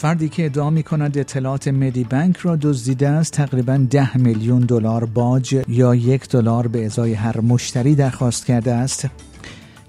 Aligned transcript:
فردی 0.00 0.28
که 0.28 0.44
ادعا 0.44 0.70
می 0.70 0.82
کند 0.82 1.18
اطلاعات 1.18 1.68
مدی 1.68 2.04
بانک 2.04 2.36
را 2.36 2.56
دزدیده 2.56 3.08
است 3.08 3.32
تقریبا 3.32 3.86
ده 3.90 4.16
میلیون 4.16 4.60
دلار 4.60 5.04
باج 5.04 5.62
یا 5.68 5.94
یک 5.94 6.28
دلار 6.28 6.68
به 6.68 6.86
ازای 6.86 7.14
هر 7.14 7.40
مشتری 7.40 7.94
درخواست 7.94 8.46
کرده 8.46 8.74
است 8.74 9.06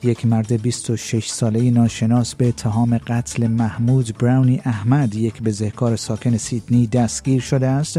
یک 0.03 0.25
مرد 0.25 0.61
26 0.61 1.27
ساله 1.27 1.71
ناشناس 1.71 2.35
به 2.35 2.47
اتهام 2.47 2.97
قتل 2.97 3.47
محمود 3.47 4.17
Brownie 4.17 4.61
احمد 4.65 5.15
یک 5.15 5.41
بزهکار 5.41 5.95
ساکن 5.95 6.37
سیدنی 6.37 6.87
دستگیر 6.87 7.41
شده 7.41 7.67
است 7.67 7.97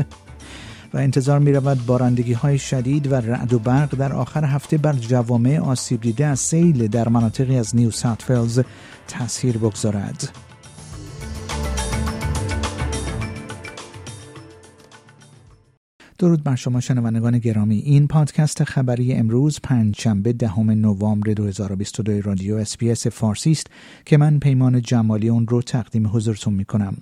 و 0.94 0.98
انتظار 0.98 1.38
می 1.38 1.52
رود 1.52 1.86
بارندگی 1.86 2.32
های 2.32 2.58
شدید 2.58 3.12
و 3.12 3.14
رعد 3.14 3.52
و 3.52 3.58
برق 3.58 3.96
در 3.96 4.12
آخر 4.12 4.44
هفته 4.44 4.78
بر 4.78 4.92
جوامع 4.92 5.58
آسیب 5.58 6.00
دیده 6.00 6.26
از 6.26 6.40
سیل 6.40 6.86
در 6.88 7.08
مناطقی 7.08 7.58
از 7.58 7.76
نیو 7.76 7.90
ساوت 7.90 8.64
تاثیر 9.08 9.58
بگذارد. 9.58 10.51
درود 16.22 16.44
بر 16.44 16.54
شما 16.54 16.80
شنوندگان 16.80 17.38
گرامی. 17.38 17.78
این 17.78 18.08
پادکست 18.08 18.64
خبری 18.64 19.12
امروز 19.12 19.60
پنجشنبه 19.62 20.32
دهم 20.32 20.70
نوامبر 20.70 21.32
2022 21.32 22.22
رادیو 22.22 22.56
SBS 22.56 23.06
فارسی 23.06 23.50
است 23.50 23.66
که 24.04 24.16
من 24.16 24.38
پیمان 24.38 24.82
جمالی 24.82 25.28
اون 25.28 25.46
رو 25.46 25.62
تقدیم 25.62 26.06
حضورتون 26.06 26.54
می 26.54 26.64
کنم 26.64 26.96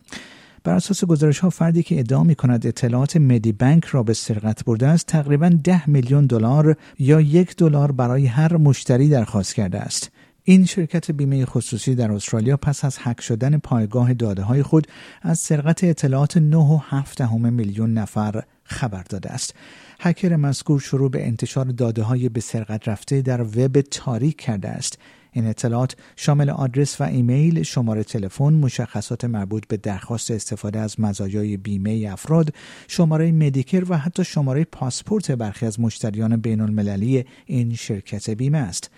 بر 0.64 0.74
اساس 0.74 1.04
گزارش 1.04 1.38
ها 1.38 1.50
فردی 1.50 1.82
که 1.82 1.98
ادعا 1.98 2.24
می 2.24 2.34
کند 2.34 2.66
اطلاعات 2.66 3.16
مدی 3.16 3.52
بانک 3.52 3.84
را 3.84 4.02
به 4.02 4.12
سرقت 4.14 4.64
برده 4.64 4.86
است 4.86 5.06
تقریبا 5.06 5.48
ده 5.64 5.90
میلیون 5.90 6.26
دلار 6.26 6.76
یا 6.98 7.20
یک 7.20 7.56
دلار 7.56 7.92
برای 7.92 8.26
هر 8.26 8.56
مشتری 8.56 9.08
درخواست 9.08 9.54
کرده 9.54 9.80
است. 9.80 10.10
این 10.44 10.64
شرکت 10.64 11.10
بیمه 11.10 11.46
خصوصی 11.46 11.94
در 11.94 12.12
استرالیا 12.12 12.56
پس 12.56 12.84
از 12.84 12.98
حک 12.98 13.20
شدن 13.20 13.58
پایگاه 13.58 14.14
داده 14.14 14.42
های 14.42 14.62
خود 14.62 14.86
از 15.22 15.38
سرقت 15.38 15.84
اطلاعات 15.84 16.38
9.7 16.38 17.20
میلیون 17.32 17.94
نفر 17.94 18.42
خبر 18.64 19.02
داده 19.02 19.30
است. 19.30 19.54
هکر 20.00 20.36
مذکور 20.36 20.80
شروع 20.80 21.10
به 21.10 21.26
انتشار 21.26 21.64
داده 21.64 22.02
های 22.02 22.28
به 22.28 22.40
سرقت 22.40 22.88
رفته 22.88 23.22
در 23.22 23.42
وب 23.42 23.80
تاریک 23.80 24.36
کرده 24.36 24.68
است. 24.68 24.98
این 25.32 25.46
اطلاعات 25.46 25.96
شامل 26.16 26.50
آدرس 26.50 27.00
و 27.00 27.04
ایمیل، 27.04 27.62
شماره 27.62 28.04
تلفن، 28.04 28.52
مشخصات 28.52 29.24
مربوط 29.24 29.66
به 29.66 29.76
درخواست 29.76 30.30
استفاده 30.30 30.78
از 30.78 31.00
مزایای 31.00 31.56
بیمه 31.56 32.08
افراد، 32.12 32.54
شماره 32.88 33.32
Medicare 33.32 33.84
و 33.88 33.98
حتی 33.98 34.24
شماره 34.24 34.64
پاسپورت 34.64 35.30
برخی 35.30 35.66
از 35.66 35.80
مشتریان 35.80 36.36
بین 36.36 36.60
المللی 36.60 37.24
این 37.46 37.74
شرکت 37.74 38.30
بیمه 38.30 38.58
است. 38.58 38.90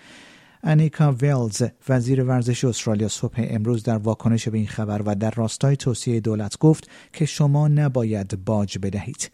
انیکا 0.65 1.11
ویلز 1.11 1.63
وزیر 1.89 2.23
ورزش 2.23 2.63
استرالیا 2.63 3.07
صبح 3.07 3.47
امروز 3.49 3.83
در 3.83 3.97
واکنش 3.97 4.47
به 4.47 4.57
این 4.57 4.67
خبر 4.67 5.01
و 5.05 5.15
در 5.15 5.31
راستای 5.31 5.75
توصیه 5.75 6.19
دولت 6.19 6.57
گفت 6.57 6.89
که 7.13 7.25
شما 7.25 7.67
نباید 7.67 8.45
باج 8.45 8.77
بدهید. 8.77 9.31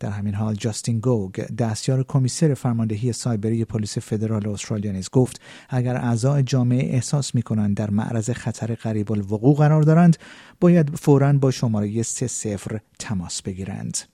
در 0.00 0.10
همین 0.10 0.34
حال 0.34 0.54
جاستین 0.54 1.00
گوگ 1.00 1.32
دستیار 1.32 2.04
کمیسر 2.08 2.54
فرماندهی 2.54 3.12
سایبری 3.12 3.64
پلیس 3.64 3.98
فدرال 3.98 4.48
استرالیا 4.48 4.92
نیز 4.92 5.10
گفت 5.10 5.40
اگر 5.68 5.96
اعضای 5.96 6.42
جامعه 6.42 6.94
احساس 6.94 7.34
می 7.34 7.42
کنند 7.42 7.76
در 7.76 7.90
معرض 7.90 8.30
خطر 8.30 8.74
قریب 8.74 9.12
الوقوع 9.12 9.56
قرار 9.56 9.82
دارند 9.82 10.16
باید 10.60 10.96
فورا 10.96 11.32
با 11.32 11.50
شماره 11.50 12.02
30 12.02 12.56
تماس 12.98 13.42
بگیرند. 13.42 14.13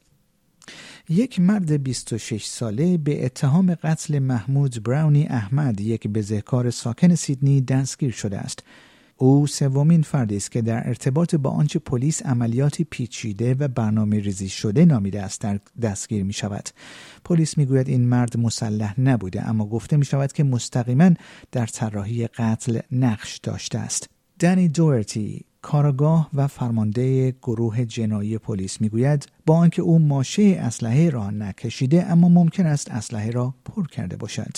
یک 1.13 1.41
مرد 1.41 1.83
26 1.83 2.45
ساله 2.45 2.99
به 2.99 3.25
اتهام 3.25 3.75
قتل 3.75 4.19
محمود 4.19 4.83
براونی 4.83 5.27
احمد 5.27 5.81
یک 5.81 6.09
بزهکار 6.09 6.71
ساکن 6.71 7.15
سیدنی 7.15 7.61
دستگیر 7.61 8.11
شده 8.11 8.39
است 8.39 8.63
او 9.17 9.47
سومین 9.47 10.03
فردی 10.03 10.37
است 10.37 10.51
که 10.51 10.63
در 10.63 10.89
ارتباط 10.89 11.35
با 11.35 11.51
آنچه 11.51 11.79
پلیس 11.79 12.27
عملیاتی 12.27 12.85
پیچیده 12.85 13.55
و 13.55 13.69
برنامه 13.69 14.21
ریزی 14.21 14.49
شده 14.49 14.85
نامیده 14.85 15.23
است 15.23 15.41
در 15.41 15.61
دستگیر 15.83 16.25
می 16.25 16.33
شود. 16.33 16.69
پلیس 17.25 17.59
می 17.59 17.67
گوید 17.67 17.89
این 17.89 18.09
مرد 18.09 18.39
مسلح 18.39 19.01
نبوده 19.01 19.49
اما 19.49 19.67
گفته 19.67 19.97
می 19.97 20.05
شود 20.05 20.33
که 20.33 20.45
مستقیما 20.45 21.11
در 21.53 21.67
طراحی 21.67 22.27
قتل 22.27 22.81
نقش 22.93 23.39
داشته 23.39 23.79
است. 23.79 24.11
دنی 24.39 24.69
دورتی 24.69 25.45
کارگاه 25.63 26.31
و 26.35 26.47
فرمانده 26.47 27.31
گروه 27.31 27.85
جنایی 27.85 28.39
پلیس 28.39 28.81
می‌گوید 28.81 29.29
با 29.47 29.57
آنکه 29.57 29.83
او 29.83 29.99
ماشه 29.99 30.43
اسلحه 30.43 31.11
را 31.11 31.31
نکشیده 31.31 32.07
اما 32.07 32.29
ممکن 32.29 32.67
است 32.67 32.91
اسلحه 32.91 33.31
را 33.31 33.55
پر 33.65 33.87
کرده 33.87 34.17
باشد 34.17 34.57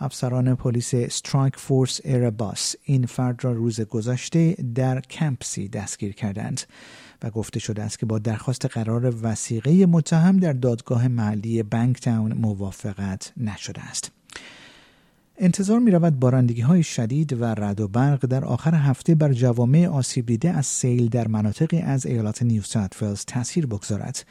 افسران 0.00 0.54
پلیس 0.54 0.94
استرایک 0.94 1.56
فورس 1.56 2.00
ایرباس 2.04 2.74
این 2.82 3.06
فرد 3.06 3.44
را 3.44 3.52
روز 3.52 3.80
گذشته 3.80 4.56
در 4.74 5.00
کمپسی 5.00 5.68
دستگیر 5.68 6.12
کردند 6.12 6.60
و 7.22 7.30
گفته 7.30 7.60
شده 7.60 7.82
است 7.82 7.98
که 7.98 8.06
با 8.06 8.18
درخواست 8.18 8.66
قرار 8.66 9.14
وسیقه 9.22 9.86
متهم 9.86 10.36
در 10.36 10.52
دادگاه 10.52 11.08
محلی 11.08 11.62
بنک 11.62 12.00
تاون 12.00 12.32
موافقت 12.32 13.32
نشده 13.36 13.80
است. 13.80 14.19
انتظار 15.42 15.78
می 15.78 15.90
رود 15.90 16.20
بارندگی 16.20 16.60
های 16.60 16.82
شدید 16.82 17.32
و 17.32 17.44
رد 17.44 17.80
و 17.80 17.88
برق 17.88 18.26
در 18.26 18.44
آخر 18.44 18.74
هفته 18.74 19.14
بر 19.14 19.32
جوامع 19.32 19.86
آسیب 19.86 20.26
دیده 20.26 20.50
از 20.50 20.66
سیل 20.66 21.08
در 21.08 21.28
مناطقی 21.28 21.78
از 21.78 22.06
ایالات 22.06 22.42
نیو 22.42 22.62
ساوت 22.62 23.26
تاثیر 23.26 23.66
بگذارد. 23.66 24.24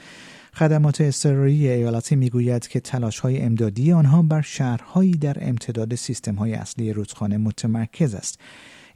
خدمات 0.54 1.02
اضطراری 1.02 1.70
ایالتی 1.70 2.16
می‌گوید 2.16 2.68
که 2.68 2.80
تلاش 2.80 3.20
های 3.20 3.42
امدادی 3.42 3.92
آنها 3.92 4.22
بر 4.22 4.42
شهرهایی 4.42 5.12
در 5.12 5.38
امتداد 5.42 5.96
سیستم 5.96 6.36
های 6.36 6.54
اصلی 6.54 6.94
رودخانه 6.94 7.38
متمرکز 7.38 8.16
است. 8.16 8.40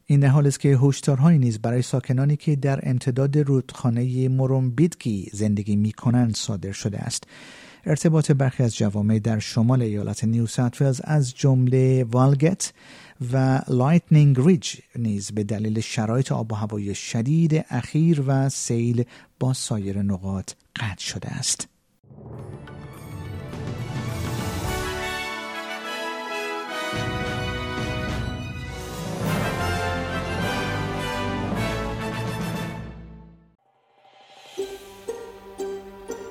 این 0.05 0.19
در 0.19 0.27
حالی 0.27 0.47
است 0.47 0.59
که 0.59 0.77
هشدارهایی 0.77 1.39
نیز 1.39 1.59
برای 1.59 1.81
ساکنانی 1.81 2.35
که 2.35 2.55
در 2.55 2.79
امتداد 2.83 3.37
رودخانه 3.37 4.29
مرومبیدگی 4.29 5.29
زندگی 5.33 5.75
می 5.75 5.91
کنند 5.91 6.35
صادر 6.35 6.71
شده 6.71 6.97
است. 6.97 7.23
ارتباط 7.85 8.31
برخی 8.31 8.63
از 8.63 8.75
جوامع 8.75 9.19
در 9.19 9.39
شمال 9.39 9.81
ایالت 9.81 10.23
نیو 10.23 10.47
ساوت 10.47 11.01
از 11.03 11.33
جمله 11.35 12.03
والگت 12.03 12.73
و 13.33 13.61
لایتنینگ 13.67 14.37
ریج 14.39 14.75
نیز 14.95 15.31
به 15.31 15.43
دلیل 15.43 15.79
شرایط 15.79 16.31
آب 16.31 16.51
و 16.51 16.55
هوایی 16.55 16.95
شدید 16.95 17.65
اخیر 17.69 18.23
و 18.27 18.49
سیل 18.49 19.03
با 19.39 19.53
سایر 19.53 20.01
نقاط 20.01 20.51
قطع 20.75 21.03
شده 21.03 21.29
است. 21.29 21.72